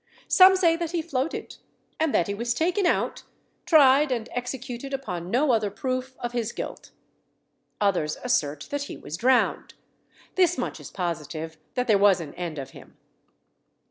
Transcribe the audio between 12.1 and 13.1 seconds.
an end of him.